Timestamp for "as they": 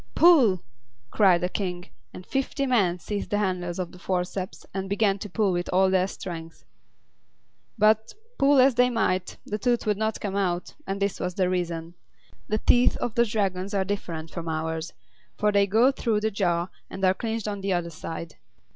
8.59-8.89